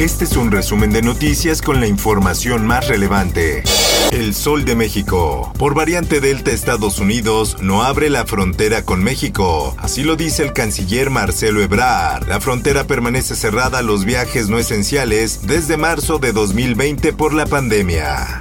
[0.00, 3.62] Este es un resumen de noticias con la información más relevante.
[4.12, 5.52] El Sol de México.
[5.58, 9.76] Por variante Delta Estados Unidos no abre la frontera con México.
[9.76, 12.26] Así lo dice el canciller Marcelo Ebrard.
[12.28, 17.44] La frontera permanece cerrada a los viajes no esenciales desde marzo de 2020 por la
[17.44, 18.40] pandemia.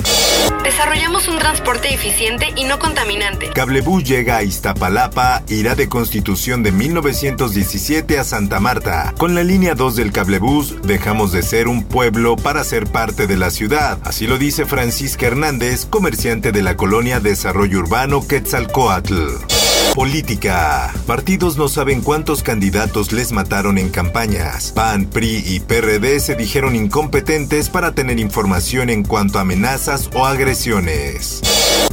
[0.64, 3.50] Desarrollamos un transporte eficiente y no contaminante.
[3.50, 9.14] Cablebús llega a Iztapalapa, irá de Constitución de 1917 a Santa Marta.
[9.18, 13.38] Con la línea 2 del Cablebús dejamos de ser un pueblo para ser parte de
[13.38, 13.98] la ciudad.
[14.04, 19.59] Así lo dice Francisca Hernández, comerciante de la colonia Desarrollo Urbano Quetzalcoatl.
[19.96, 20.94] Política.
[21.08, 24.72] Partidos no saben cuántos candidatos les mataron en campañas.
[24.72, 30.26] PAN, PRI y PRD se dijeron incompetentes para tener información en cuanto a amenazas o
[30.26, 31.42] agresiones.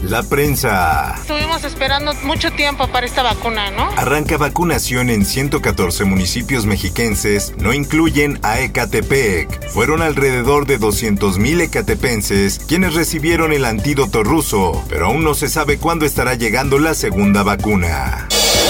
[0.02, 1.14] La prensa.
[1.18, 3.88] Estuvimos esperando mucho tiempo para esta vacuna, ¿no?
[3.96, 9.70] Arranca vacunación en 114 municipios mexiquenses, no incluyen a Ecatepec.
[9.70, 15.78] Fueron alrededor de 200.000 ecatepenses quienes recibieron el antídoto ruso, pero aún no se sabe
[15.78, 17.85] cuándo estará llegando la segunda vacuna.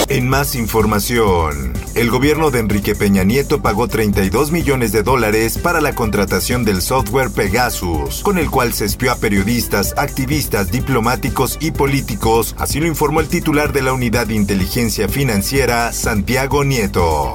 [0.08, 5.80] En más información, el gobierno de Enrique Peña Nieto pagó 32 millones de dólares para
[5.80, 11.70] la contratación del software Pegasus, con el cual se espió a periodistas, activistas, diplomáticos y
[11.70, 17.32] políticos, así lo informó el titular de la Unidad de Inteligencia Financiera, Santiago Nieto.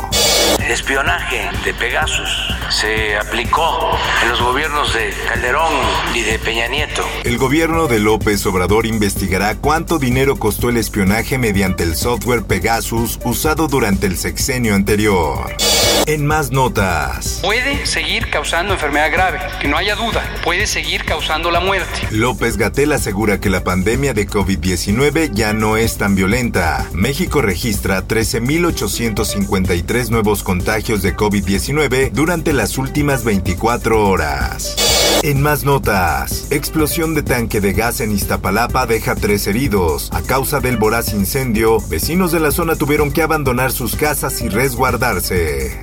[0.64, 2.30] El espionaje de Pegasus
[2.70, 5.74] se aplicó en los gobiernos de Calderón
[6.14, 7.04] y de Peña Nieto.
[7.24, 13.20] El gobierno de López Obrador investigará cuánto dinero costó el espionaje mediante el software Pegasus
[13.24, 15.56] usado durante el sexenio anterior.
[16.08, 17.40] En más notas.
[17.42, 22.02] Puede seguir causando enfermedad grave, que no haya duda, puede seguir causando la muerte.
[22.12, 26.86] López Gatel asegura que la pandemia de COVID-19 ya no es tan violenta.
[26.92, 34.91] México registra 13.853 nuevos contagios de COVID-19 durante las últimas 24 horas.
[35.24, 40.10] En más notas, explosión de tanque de gas en Iztapalapa deja tres heridos.
[40.12, 44.50] A causa del voraz incendio, vecinos de la zona tuvieron que abandonar sus casas y
[44.50, 45.80] resguardarse.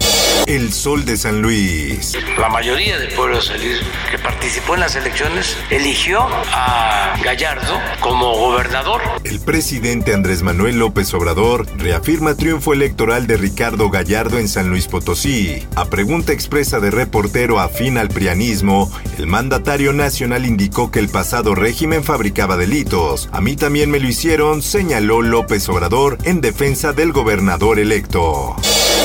[0.47, 2.17] El Sol de San Luis.
[2.39, 3.77] La mayoría del pueblo salir
[4.11, 9.03] que participó en las elecciones eligió a Gallardo como gobernador.
[9.25, 14.87] El presidente Andrés Manuel López Obrador reafirma triunfo electoral de Ricardo Gallardo en San Luis
[14.87, 15.67] Potosí.
[15.77, 21.55] A pregunta expresa de reportero afín al prianismo, el mandatario nacional indicó que el pasado
[21.55, 23.29] régimen fabricaba delitos.
[23.33, 28.57] A mí también me lo hicieron, señaló López Obrador en defensa del gobernador electo.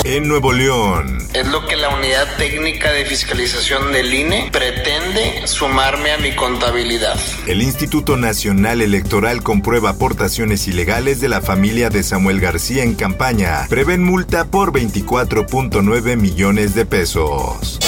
[0.03, 1.18] En Nuevo León.
[1.34, 7.18] Es lo que la unidad técnica de fiscalización del INE pretende sumarme a mi contabilidad.
[7.47, 13.66] El Instituto Nacional Electoral comprueba aportaciones ilegales de la familia de Samuel García en campaña.
[13.69, 17.80] Prevén multa por 24.9 millones de pesos.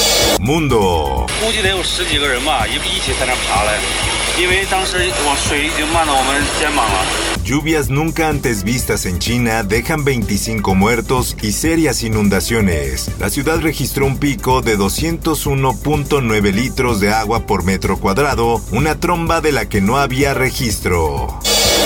[0.46, 1.26] Mundo.
[7.44, 13.10] Lluvias nunca antes vistas en China dejan 25 muertos y serias inundaciones.
[13.20, 19.42] La ciudad registró un pico de 201.9 litros de agua por metro cuadrado, una tromba
[19.42, 21.40] de la que no había registro.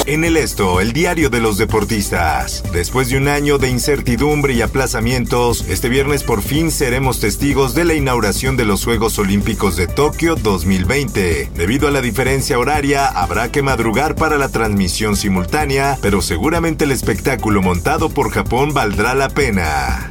[0.06, 2.64] En el esto, el diario de los deportistas.
[2.74, 7.86] Después de un año de incertidumbre y aplazamientos, este viernes por fin seremos testigos de
[7.86, 11.52] la inauguración de los Juegos Olímpicos de Tokio 2020.
[11.56, 16.92] Debido a la diferencia horaria, habrá que madrugar para la transmisión simultánea, pero seguramente el
[16.92, 20.10] espectáculo montado por Japón valdrá la pena.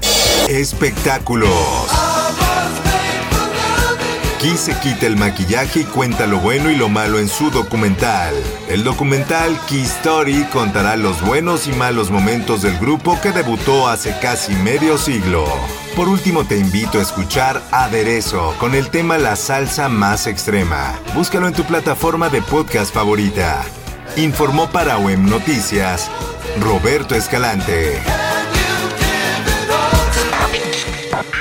[0.49, 2.17] Espectáculos.
[4.38, 8.32] Aquí se quita el maquillaje y cuenta lo bueno y lo malo en su documental.
[8.69, 14.17] El documental Key Story contará los buenos y malos momentos del grupo que debutó hace
[14.20, 15.44] casi medio siglo.
[15.96, 20.96] Por último te invito a escuchar Aderezo con el tema La salsa más extrema.
[21.17, 23.64] Búscalo en tu plataforma de podcast favorita.
[24.17, 26.08] Informó para OEM Noticias
[26.61, 28.00] Roberto Escalante.